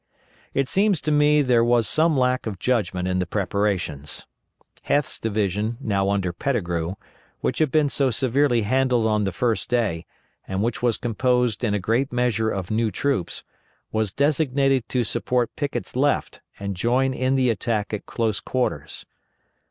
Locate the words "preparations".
3.27-4.25